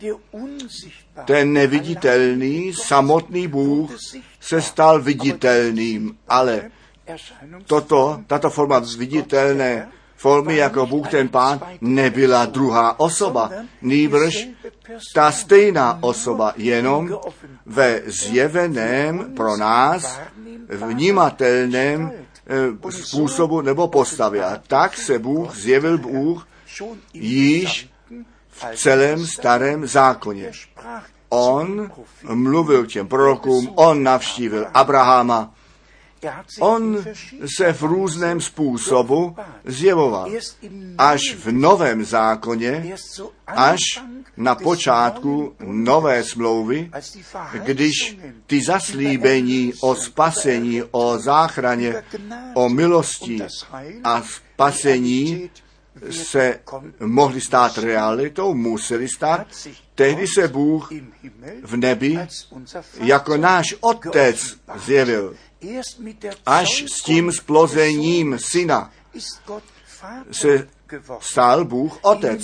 Ten 1.26 1.54
neviditelný, 1.54 2.74
samotný 2.74 3.48
Bůh 3.48 3.92
se 4.40 4.62
stal 4.62 5.02
viditelným, 5.02 6.18
ale 6.28 6.72
toto, 7.66 8.24
tato 8.28 8.50
forma 8.50 8.82
viditelné 8.98 9.88
formy 10.20 10.56
jako 10.56 10.86
Bůh 10.86 11.10
ten 11.10 11.28
pán 11.28 11.60
nebyla 11.82 12.46
druhá 12.46 13.00
osoba, 13.00 13.52
nýbrž 13.82 14.48
ta 15.14 15.32
stejná 15.32 15.98
osoba, 16.02 16.54
jenom 16.58 17.20
ve 17.66 18.02
zjeveném 18.06 19.34
pro 19.36 19.58
nás 19.58 20.20
vnímatelném 20.70 22.12
eh, 22.12 22.92
způsobu 22.92 23.62
nebo 23.62 23.88
postavě. 23.88 24.44
A 24.44 24.58
tak 24.68 24.98
se 24.98 25.20
Bůh 25.20 25.56
zjevil 25.56 25.98
Bůh 25.98 26.48
již 27.14 27.90
v 28.50 28.66
celém 28.76 29.28
starém 29.28 29.88
zákoně. 29.88 30.52
On 31.30 31.92
mluvil 32.34 32.86
těm 32.86 33.08
prorokům, 33.08 33.74
on 33.76 34.04
navštívil 34.04 34.68
Abrahama, 34.74 35.54
On 36.60 37.06
se 37.58 37.74
v 37.74 37.82
různém 37.84 38.42
způsobu 38.42 39.36
zjevoval. 39.66 40.32
Až 40.98 41.22
v 41.36 41.52
Novém 41.52 42.06
zákoně, 42.06 42.96
až 43.48 43.80
na 44.38 44.56
počátku 44.56 45.56
nové 45.60 46.24
smlouvy, 46.24 46.92
když 47.64 48.18
ty 48.48 48.64
zaslíbení 48.64 49.74
o 49.82 49.96
spasení, 49.96 50.84
o 50.92 51.18
záchraně, 51.18 52.04
o 52.54 52.70
milosti 52.70 53.40
a 54.04 54.24
spasení 54.24 55.50
se 56.12 56.60
mohly 57.00 57.42
stát 57.42 57.78
realitou, 57.78 58.54
museli 58.54 59.08
stát, 59.08 59.48
tehdy 59.96 60.28
se 60.28 60.48
Bůh 60.48 60.92
v 61.64 61.78
nebi 61.78 62.20
jako 63.02 63.38
náš 63.38 63.76
Otec 63.80 64.58
zjevil. 64.76 65.36
Až 66.46 66.84
s 66.88 67.04
tím 67.04 67.32
splozením 67.32 68.38
syna 68.40 68.92
se 70.32 70.68
stal 71.20 71.66
Bůh 71.66 71.98
Otec. 72.02 72.42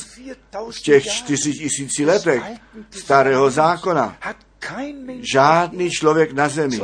V 0.72 0.82
těch 0.82 1.04
čtyři 1.04 1.54
tisíci 1.54 2.06
letech 2.06 2.44
starého 2.92 3.50
zákona 3.50 4.18
žádný 5.34 5.90
člověk 5.90 6.32
na 6.32 6.50
zemi 6.50 6.82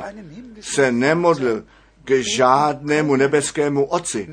se 0.62 0.92
nemodlil 0.92 1.66
k 2.04 2.24
žádnému 2.36 3.16
nebeskému 3.16 3.86
otci. 3.86 4.30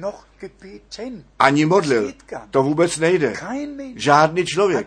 Ani 1.38 1.66
modlil. 1.66 2.12
To 2.50 2.62
vůbec 2.62 2.98
nejde. 2.98 3.34
Žádný 3.96 4.46
člověk 4.46 4.86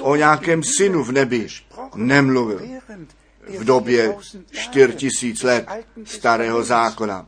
o 0.00 0.16
nějakém 0.16 0.62
synu 0.78 1.04
v 1.04 1.12
nebi 1.12 1.48
nemluvil 1.94 2.60
v 3.48 3.64
době 3.64 4.16
4000 4.50 5.42
let 5.42 5.66
starého 6.04 6.64
zákona. 6.64 7.26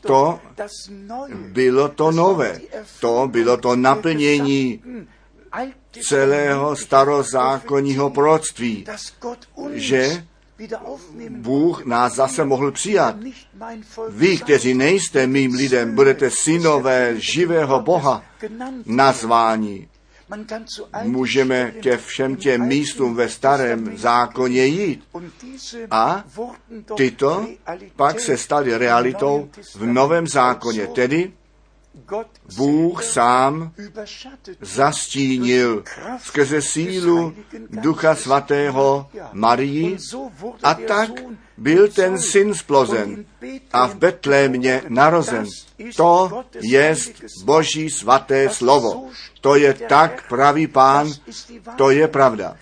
To 0.00 0.40
bylo 1.32 1.88
to 1.88 2.10
nové, 2.10 2.60
to 3.00 3.28
bylo 3.32 3.56
to 3.56 3.76
naplnění 3.76 4.82
celého 6.02 6.76
starozákonního 6.76 8.10
proroctví, 8.10 8.84
že 9.72 10.24
Bůh 11.28 11.84
nás 11.84 12.14
zase 12.14 12.44
mohl 12.44 12.72
přijat. 12.72 13.16
Vy, 14.08 14.38
kteří 14.38 14.74
nejste 14.74 15.26
mým 15.26 15.54
lidem, 15.54 15.94
budete 15.94 16.30
synové 16.30 17.14
živého 17.16 17.80
Boha 17.80 18.24
nazváni 18.86 19.88
můžeme 21.02 21.70
ke 21.70 21.96
všem 21.96 22.36
těm 22.36 22.66
místům 22.66 23.14
ve 23.14 23.28
starém 23.28 23.98
zákoně 23.98 24.64
jít. 24.64 25.04
A 25.90 26.24
tyto 26.96 27.46
pak 27.96 28.20
se 28.20 28.36
staly 28.36 28.78
realitou 28.78 29.50
v 29.74 29.86
novém 29.86 30.26
zákoně, 30.26 30.86
tedy 30.86 31.32
Bůh 32.56 33.04
sám 33.04 33.72
zastínil 34.60 35.84
skrze 36.22 36.62
sílu 36.62 37.34
Ducha 37.70 38.14
Svatého 38.14 39.06
Marii 39.32 39.96
a 40.62 40.74
tak 40.74 41.10
byl 41.56 41.88
ten 41.88 42.20
syn 42.20 42.54
splozen 42.54 43.24
a 43.72 43.86
v 43.86 43.94
Betlémě 43.94 44.82
narozen. 44.88 45.46
To 45.96 46.44
je 46.60 46.96
Boží 47.44 47.90
svaté 47.90 48.50
slovo. 48.50 49.08
To 49.40 49.56
je 49.56 49.74
tak 49.74 50.28
pravý 50.28 50.66
pán, 50.66 51.12
to 51.76 51.90
je 51.90 52.08
pravda. 52.08 52.56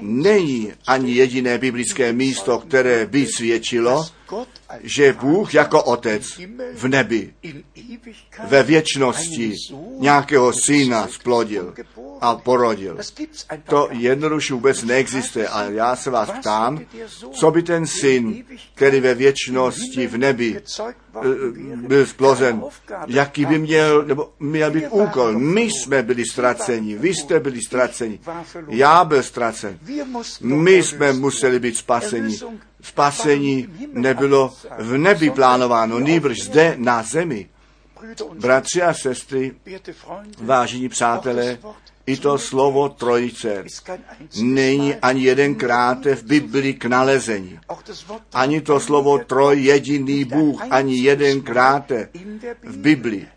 Není 0.00 0.72
ani 0.86 1.12
jediné 1.12 1.58
biblické 1.58 2.12
místo, 2.12 2.58
které 2.58 3.06
by 3.06 3.26
svědčilo, 3.26 4.06
že 4.82 5.12
Bůh 5.12 5.54
jako 5.54 5.82
otec 5.82 6.40
v 6.74 6.88
nebi, 6.88 7.34
ve 8.48 8.62
věčnosti 8.62 9.54
nějakého 9.98 10.52
syna 10.52 11.08
splodil 11.08 11.74
a 12.20 12.34
porodil. 12.34 12.98
To 13.64 13.88
jednoduše 13.90 14.54
vůbec 14.54 14.82
neexistuje. 14.82 15.48
A 15.48 15.62
já 15.62 15.96
se 15.96 16.10
vás 16.10 16.30
ptám, 16.30 16.80
co 17.32 17.50
by 17.50 17.62
ten 17.62 17.86
syn, 17.86 18.44
který 18.74 19.00
ve 19.00 19.14
věčnosti 19.14 20.06
v 20.06 20.18
nebi 20.18 20.56
eh, 20.56 21.22
byl 21.76 22.06
splozen, 22.06 22.62
jaký 23.06 23.46
by 23.46 23.58
měl, 23.58 24.02
nebo 24.04 24.32
měl 24.40 24.70
být 24.70 24.86
úkol. 24.90 25.38
My 25.38 25.62
jsme 25.62 26.02
byli 26.02 26.24
ztraceni, 26.24 26.96
vy 26.96 27.14
jste 27.14 27.40
byli 27.40 27.60
ztraceni, 27.66 28.20
já 28.68 29.04
byl 29.04 29.22
ztracen. 29.22 29.78
My 30.40 30.82
jsme 30.82 31.12
museli 31.12 31.60
být 31.60 31.76
spaseni. 31.76 32.38
Spasení 32.82 33.68
nebylo 33.92 34.54
v 34.78 34.98
nebi 34.98 35.30
plánováno, 35.30 35.98
nýbrž 35.98 36.42
zde 36.42 36.74
na 36.78 37.02
zemi. 37.02 37.48
Bratři 38.40 38.82
a 38.82 38.94
sestry, 38.94 39.52
vážení 40.40 40.88
přátelé, 40.88 41.58
i 42.06 42.16
to 42.16 42.38
slovo 42.38 42.88
trojice 42.88 43.64
není 44.42 44.94
ani 44.94 45.22
jedenkrát 45.22 46.04
v 46.04 46.22
Biblii 46.22 46.74
k 46.74 46.84
nalezení. 46.84 47.58
Ani 48.32 48.60
to 48.60 48.80
slovo 48.80 49.18
troj 49.18 49.62
jediný 49.62 50.24
Bůh 50.24 50.62
ani 50.70 50.98
jedenkrát 50.98 51.92
v 52.62 52.76
Biblii. 52.76 53.28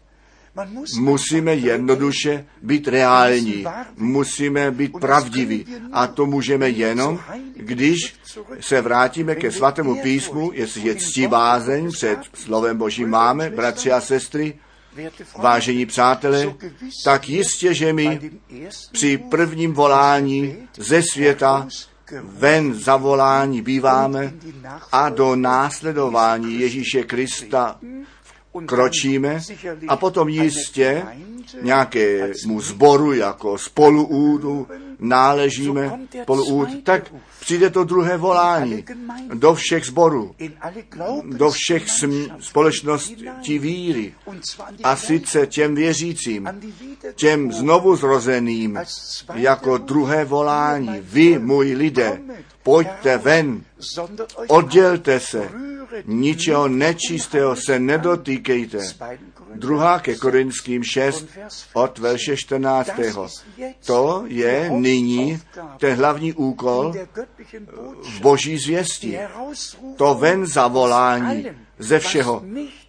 Musíme 1.00 1.56
jednoduše 1.56 2.46
být 2.62 2.88
reální, 2.88 3.66
musíme 3.98 4.72
být 4.72 4.92
pravdiví. 5.00 5.66
A 5.92 6.08
to 6.08 6.26
můžeme 6.26 6.70
jenom, 6.70 7.20
když 7.56 8.16
se 8.60 8.82
vrátíme 8.82 9.36
ke 9.36 9.52
svatému 9.52 10.02
písmu, 10.02 10.52
jestliže 10.54 10.96
ctí 10.96 11.28
bázeň 11.28 11.92
před 11.92 12.20
slovem 12.34 12.78
Božím 12.78 13.10
máme, 13.10 13.50
bratři 13.50 13.92
a 13.92 14.02
sestry, 14.02 14.54
vážení 15.38 15.86
přátelé, 15.86 16.54
tak 17.04 17.30
jistě, 17.30 17.74
že 17.74 17.94
my 17.94 18.32
při 18.92 19.18
prvním 19.18 19.74
volání 19.74 20.56
ze 20.78 21.02
světa 21.02 21.68
ven 22.24 22.74
zavolání 22.74 23.62
býváme 23.62 24.34
a 24.92 25.10
do 25.10 25.36
následování 25.36 26.60
Ježíše 26.60 27.04
Krista 27.04 27.80
kročíme 28.66 29.40
a 29.88 29.96
potom 29.96 30.30
jistě 30.30 31.04
nějakému 31.62 32.62
sboru 32.62 33.14
jako 33.14 33.58
spoluúdu 33.58 34.68
náležíme 35.00 36.00
spoluúd, 36.24 36.70
tak 36.84 37.14
přijde 37.46 37.70
to 37.70 37.84
druhé 37.84 38.18
volání 38.18 38.86
do 39.34 39.54
všech 39.54 39.86
sborů, 39.86 40.36
do 41.24 41.52
všech 41.52 41.86
společností 42.40 43.60
víry 43.60 44.14
a 44.84 44.96
sice 44.96 45.48
těm 45.48 45.76
věřícím, 45.76 46.50
těm 47.16 47.52
znovu 47.52 47.96
zrozeným 47.96 48.80
jako 49.34 49.78
druhé 49.78 50.26
volání. 50.26 50.90
Vy, 51.00 51.40
můj 51.40 51.74
lidé, 51.74 52.22
pojďte 52.64 53.18
ven, 53.18 53.62
oddělte 54.48 55.20
se, 55.20 55.50
ničeho 56.06 56.68
nečistého 56.68 57.56
se 57.56 57.80
nedotýkejte. 57.80 58.80
Druhá 59.56 60.00
ke 60.00 60.16
Korinským 60.16 60.84
6 60.84 61.26
od 61.74 62.00
verše 62.00 62.38
14. 62.38 62.90
To 63.86 64.24
je 64.28 64.70
nyní 64.70 65.40
ten 65.80 65.96
hlavní 65.98 66.34
úkol 66.34 66.94
boží 68.22 68.58
zvěsti. 68.58 69.20
To 69.96 70.14
ven 70.14 70.48
zavolání 70.48 71.46
ze 71.80 72.00
všeho, 72.00 72.44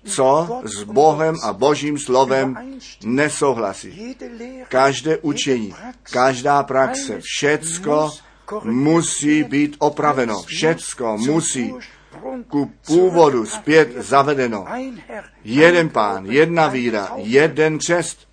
co 0.04 0.60
s 0.64 0.82
Bohem 0.82 1.34
a 1.42 1.52
božím 1.52 1.98
slovem 1.98 2.78
nesouhlasí. 3.04 4.16
Každé 4.68 5.18
učení, 5.18 5.74
každá 6.02 6.62
praxe, 6.62 7.20
všecko 7.22 8.10
musí 8.64 9.44
být 9.44 9.76
opraveno. 9.78 10.42
Všecko 10.42 11.16
musí 11.18 11.74
ku 12.48 12.72
původu 12.86 13.46
zpět 13.46 13.92
zavedeno. 13.96 14.64
Jeden 15.44 15.88
pán, 15.88 16.26
jedna 16.26 16.66
víra, 16.68 17.10
jeden 17.16 17.78
křest. 17.78 18.25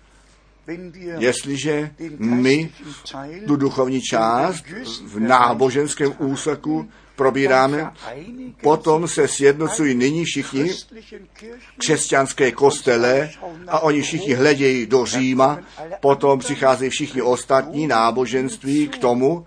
Jestliže 1.18 1.90
my 2.18 2.70
tu 3.46 3.56
duchovní 3.56 4.00
část 4.00 4.64
v 5.04 5.20
náboženském 5.20 6.14
úseku 6.18 6.88
probíráme, 7.16 7.92
potom 8.62 9.08
se 9.08 9.28
sjednocují 9.28 9.94
nyní 9.94 10.24
všichni 10.24 10.70
křesťanské 11.78 12.52
kostele 12.52 13.30
a 13.68 13.80
oni 13.80 14.02
všichni 14.02 14.34
hledějí 14.34 14.86
do 14.86 15.06
Říma, 15.06 15.58
potom 16.00 16.38
přicházejí 16.38 16.90
všichni 16.90 17.22
ostatní 17.22 17.86
náboženství 17.86 18.88
k 18.88 18.98
tomu, 18.98 19.46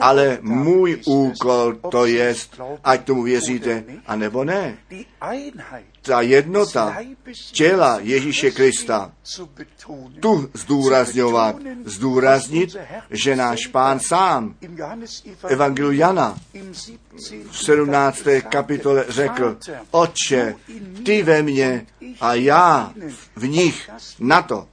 ale 0.00 0.38
můj 0.42 1.02
úkol 1.06 1.74
to 1.90 2.06
je, 2.06 2.34
ať 2.84 3.04
tomu 3.04 3.22
věříte, 3.22 3.84
anebo 4.06 4.44
ne. 4.44 4.78
Ta 6.02 6.20
jednota 6.20 6.96
těla 7.52 7.98
Ježíše 8.02 8.50
Krista, 8.50 9.12
tu 10.20 10.50
zdůrazňovat, 10.54 11.56
zdůraznit, 11.84 12.76
že 13.10 13.36
náš 13.36 13.66
pán 13.66 14.00
sám, 14.00 14.54
Evangeliu 15.48 15.92
Jana, 15.92 16.38
v 17.50 17.58
17. 17.64 18.22
kapitole 18.48 19.04
řekl, 19.08 19.56
Otče, 19.90 20.54
ty 21.04 21.22
ve 21.22 21.42
mně 21.42 21.86
a 22.20 22.34
já 22.34 22.92
v 23.36 23.48
nich 23.48 23.90
na 24.18 24.42
to, 24.42 24.66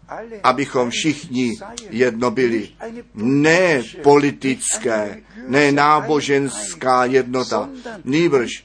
abychom 0.43 0.89
všichni 0.89 1.53
jedno 1.89 2.31
byli. 2.31 2.69
Ne 3.13 3.83
politické, 4.03 5.21
ne 5.47 5.71
náboženská 5.71 7.05
jednota, 7.05 7.69
nýbrž 8.03 8.63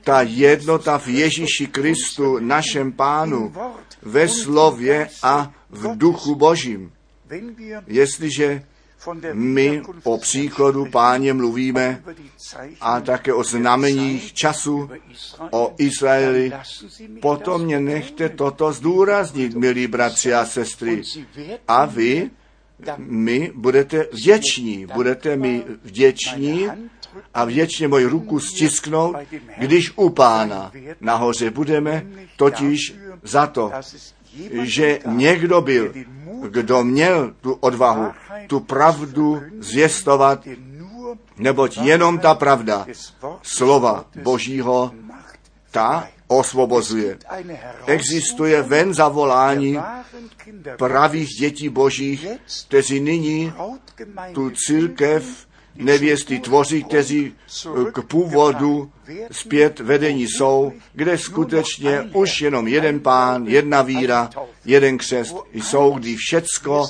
ta 0.00 0.22
jednota 0.22 0.98
v 0.98 1.08
Ježíši 1.08 1.66
Kristu, 1.66 1.91
našem 2.40 2.92
pánu, 2.92 3.54
ve 4.02 4.28
slově 4.28 5.08
a 5.22 5.52
v 5.70 5.98
duchu 5.98 6.34
božím. 6.34 6.92
Jestliže 7.86 8.62
my 9.32 9.82
o 10.02 10.18
příkladu 10.18 10.86
páně 10.86 11.32
mluvíme 11.32 12.02
a 12.80 13.00
také 13.00 13.32
o 13.32 13.44
znameních 13.44 14.32
času, 14.32 14.90
o 15.50 15.74
Izraeli. 15.78 16.52
Potom 17.20 17.62
mě 17.62 17.80
nechte 17.80 18.28
toto 18.28 18.72
zdůraznit, 18.72 19.54
milí 19.54 19.86
bratři 19.86 20.34
a 20.34 20.46
sestry. 20.46 21.02
A 21.68 21.84
vy, 21.84 22.30
my 22.96 23.52
budete 23.54 24.06
vděční, 24.12 24.86
budete 24.86 25.36
mi 25.36 25.64
vděční 25.82 26.68
a 27.34 27.44
vděčně 27.44 27.88
moji 27.88 28.06
ruku 28.06 28.40
stisknout, 28.40 29.16
když 29.58 29.92
u 29.96 30.08
pána 30.10 30.72
nahoře 31.00 31.50
budeme, 31.50 32.06
totiž 32.36 32.94
za 33.22 33.46
to, 33.46 33.72
že 34.62 34.98
někdo 35.06 35.60
byl, 35.60 35.92
kdo 36.48 36.84
měl 36.84 37.34
tu 37.40 37.52
odvahu, 37.52 38.12
tu 38.46 38.60
pravdu 38.60 39.42
zvěstovat, 39.58 40.48
neboť 41.36 41.76
jenom 41.76 42.18
ta 42.18 42.34
pravda 42.34 42.86
slova 43.42 44.04
Božího, 44.22 44.92
ta 45.70 46.08
osvobozuje. 46.26 47.18
Existuje 47.86 48.62
ven 48.62 48.94
zavolání 48.94 49.78
pravých 50.78 51.28
dětí 51.28 51.68
božích, 51.68 52.26
kteří 52.68 53.00
nyní 53.00 53.52
tu 54.32 54.50
církev 54.50 55.46
nevěsty 55.76 56.38
tvoří, 56.38 56.84
kteří 56.84 57.34
k 57.92 58.02
původu 58.02 58.90
zpět 59.30 59.80
vedení 59.80 60.22
jsou, 60.22 60.72
kde 60.92 61.18
skutečně 61.18 62.02
už 62.12 62.40
jenom 62.40 62.68
jeden 62.68 63.00
pán, 63.00 63.46
jedna 63.46 63.82
víra, 63.82 64.30
jeden 64.64 64.98
křest 64.98 65.36
jsou, 65.52 65.92
kdy 65.92 66.16
všecko, 66.16 66.86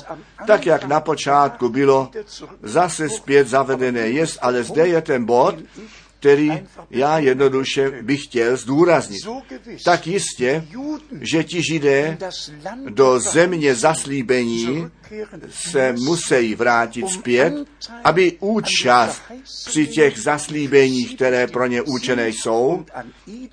tak 0.47 0.65
jak 0.65 0.83
na 0.83 0.99
počátku 0.99 1.69
bylo, 1.69 2.11
zase 2.63 3.09
zpět 3.09 3.47
zavedené 3.47 4.07
je, 4.07 4.25
ale 4.41 4.63
zde 4.63 4.87
je 4.87 5.01
ten 5.01 5.25
bod, 5.25 5.55
který 6.19 6.51
já 6.89 7.19
jednoduše 7.19 7.91
bych 8.01 8.23
chtěl 8.23 8.57
zdůraznit. 8.57 9.21
Tak 9.85 10.07
jistě, 10.07 10.67
že 11.21 11.43
ti 11.43 11.63
židé 11.63 12.17
do 12.89 13.19
země 13.19 13.75
zaslíbení 13.75 14.87
se 15.49 15.93
musí 15.93 16.55
vrátit 16.55 17.09
zpět, 17.09 17.53
aby 18.03 18.37
účast 18.39 19.21
při 19.65 19.87
těch 19.87 20.19
zaslíbeních, 20.19 21.15
které 21.15 21.47
pro 21.47 21.67
ně 21.67 21.81
účené 21.81 22.29
jsou, 22.29 22.85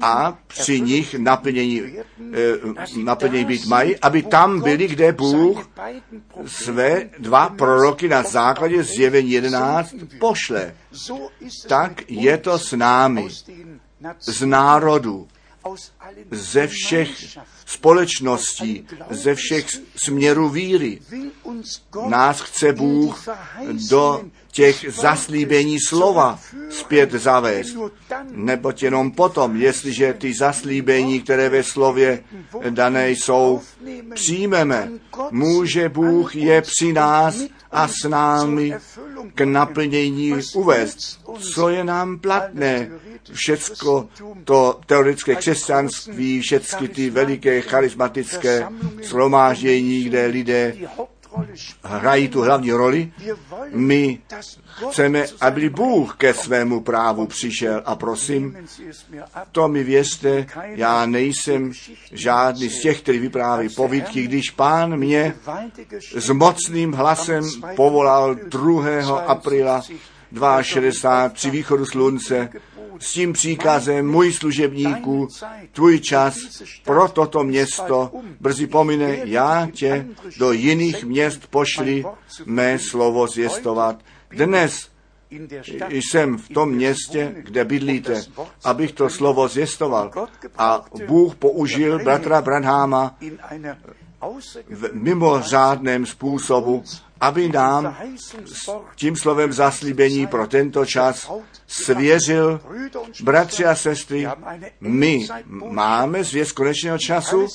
a 0.01 0.38
při 0.46 0.81
nich 0.81 1.14
naplnění, 1.14 1.83
eh, 1.83 3.03
naplnění 3.05 3.44
být 3.44 3.66
mají, 3.66 3.96
aby 3.96 4.23
tam 4.23 4.61
byli, 4.61 4.88
kde 4.88 5.12
Bůh 5.12 5.70
své 6.46 7.11
dva 7.18 7.49
proroky 7.49 8.09
na 8.09 8.23
základě 8.23 8.83
zjevení 8.83 9.31
11 9.31 9.94
pošle. 10.18 10.75
Tak 11.68 12.11
je 12.11 12.38
to 12.38 12.59
s 12.59 12.77
námi 12.77 13.29
z 14.20 14.46
národů, 14.46 15.29
ze 16.31 16.66
všech 16.66 17.38
společností, 17.66 18.87
ze 19.11 19.35
všech 19.35 19.66
směrů 19.96 20.49
víry. 20.49 21.01
Nás 22.09 22.40
chce 22.40 22.73
Bůh 22.73 23.29
do 23.90 24.25
těch 24.53 24.85
zaslíbení 24.88 25.79
slova 25.88 26.40
zpět 26.70 27.12
zavést. 27.12 27.77
Neboť 28.31 28.83
jenom 28.83 29.11
potom, 29.11 29.57
jestliže 29.57 30.12
ty 30.12 30.35
zaslíbení, 30.35 31.20
které 31.20 31.49
ve 31.49 31.62
slově 31.62 32.25
dané 32.70 33.11
jsou, 33.11 33.61
přijmeme, 34.14 34.90
může 35.31 35.88
Bůh 35.88 36.37
je 36.37 36.62
při 36.62 36.92
nás 36.92 37.37
a 37.70 37.88
s 37.88 38.09
námi 38.09 38.75
k 39.35 39.41
naplnění 39.41 40.33
uvést. 40.55 41.21
Co 41.55 41.69
je 41.69 41.85
nám 41.85 42.19
platné? 42.19 42.91
Všecko 43.33 44.09
to 44.45 44.81
teoretické 44.87 45.35
křesťanství, 45.35 46.41
všechny 46.41 46.89
ty 46.89 47.11
veliké 47.11 47.61
charismatické 47.61 48.69
shromáždění, 49.03 50.05
kde 50.05 50.27
lidé 50.27 50.77
hrají 51.85 52.29
tu 52.29 52.41
hlavní 52.41 52.73
roli. 52.73 53.13
My 53.71 54.19
chceme, 54.91 55.27
aby 55.41 55.69
Bůh 55.69 56.17
ke 56.17 56.35
svému 56.35 56.81
právu 56.81 57.27
přišel 57.27 57.83
a 57.85 57.95
prosím, 57.97 58.57
to 59.53 59.69
mi 59.69 59.85
věřte, 59.85 60.47
já 60.65 61.07
nejsem 61.07 61.73
žádný 62.13 62.69
z 62.69 62.83
těch, 62.83 63.03
který 63.03 63.19
vypráví 63.19 63.69
povídky, 63.69 64.23
když 64.23 64.51
pán 64.51 64.97
mě 64.97 65.35
s 66.17 66.31
mocným 66.31 66.93
hlasem 66.93 67.45
povolal 67.77 68.35
2. 68.35 69.19
apríla 69.19 69.83
62 70.63 71.29
při 71.29 71.51
východu 71.51 71.87
slunce 71.87 72.49
s 72.98 73.12
tím 73.12 73.33
příkazem, 73.33 74.07
můj 74.07 74.33
služebníku, 74.33 75.29
tvůj 75.72 76.00
čas 76.00 76.35
pro 76.85 77.09
toto 77.09 77.44
město 77.44 78.11
brzy 78.40 78.66
pomine, 78.66 79.18
já 79.24 79.68
tě 79.72 80.07
do 80.38 80.53
jiných 80.53 81.05
měst 81.05 81.46
pošli 81.46 82.05
mé 82.46 82.79
slovo 82.79 83.26
zjistovat. 83.26 83.96
Dnes 84.31 84.88
jsem 85.90 86.38
v 86.38 86.48
tom 86.48 86.70
městě, 86.70 87.35
kde 87.42 87.64
bydlíte, 87.64 88.22
abych 88.64 88.92
to 88.92 89.11
slovo 89.11 89.48
zjistoval. 89.48 90.11
A 90.59 90.85
Bůh 91.07 91.35
použil 91.35 91.98
bratra 92.05 92.42
Branháma 92.42 93.18
v 94.71 94.89
mimořádném 94.93 96.07
způsobu, 96.07 96.85
aby 97.21 97.49
nám 97.49 97.97
s 98.57 98.71
tím 98.97 99.17
slovem 99.17 99.53
zaslíbení 99.53 100.27
pro 100.27 100.47
tento 100.47 100.87
čas 100.87 101.33
svěřil, 101.67 102.61
bratři 103.23 103.65
a 103.65 103.75
sestry, 103.75 104.29
my 104.81 105.27
máme 105.71 106.25
zvěst 106.25 106.53
konečného 106.53 106.99
času, 106.99 107.47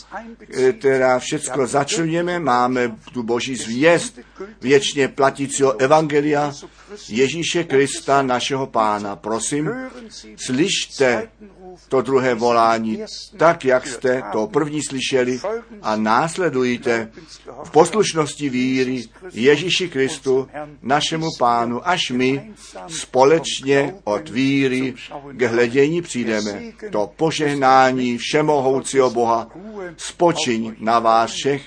která 0.79 1.19
všecko 1.19 1.67
začneme, 1.67 2.39
máme 2.39 2.95
tu 3.13 3.23
boží 3.23 3.55
zvěst 3.55 4.19
věčně 4.61 5.07
platícího 5.07 5.73
evangelia 5.81 6.53
Ježíše 7.09 7.63
Krista, 7.63 8.21
našeho 8.21 8.67
pána. 8.67 9.15
Prosím, 9.15 9.69
slyšte 10.35 11.29
to 11.89 12.01
druhé 12.01 12.33
volání, 12.33 13.03
tak 13.37 13.65
jak 13.65 13.87
jste 13.87 14.23
to 14.31 14.47
první 14.47 14.83
slyšeli 14.83 15.39
a 15.81 15.95
následujte 15.95 17.11
v 17.63 17.71
poslušnosti 17.71 18.49
víry 18.49 19.03
Ježíši 19.33 19.89
Kristu, 19.89 20.47
našemu 20.81 21.27
pánu, 21.39 21.87
až 21.87 22.11
my 22.11 22.51
společně 22.87 23.95
od 24.03 24.29
víry 24.29 24.93
k 25.31 25.41
hledění 25.41 26.01
přijdeme. 26.01 26.61
To 26.91 27.11
požehnání 27.15 28.17
všemohoucího 28.17 29.09
Boha 29.09 29.47
spočiň 29.97 30.75
na 30.79 30.99
vás 30.99 31.31
všech 31.31 31.61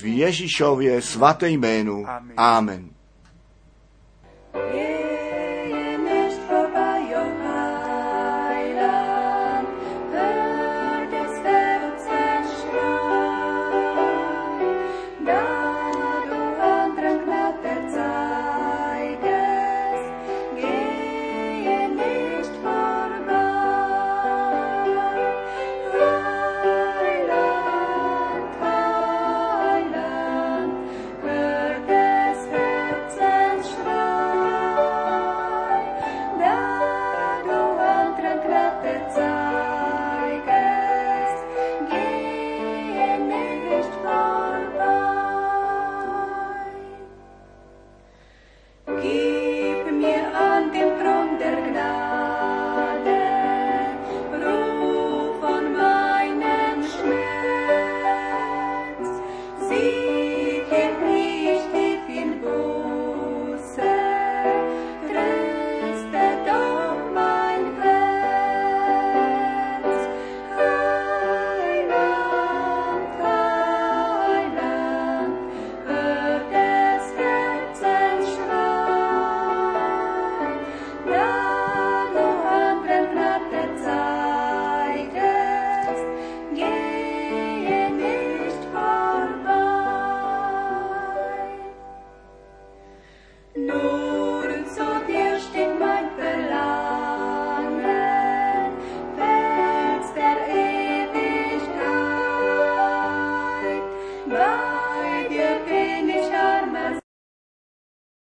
v 0.00 0.04
Ježíšově 0.04 1.02
svaté 1.02 1.50
jménu. 1.50 2.06
Amen. 2.36 2.92
Yeah. 4.54 4.81